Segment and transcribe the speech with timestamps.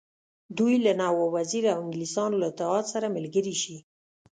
[0.57, 3.77] دوی له نواب وزیر او انګلیسیانو له اتحاد سره ملګري شي.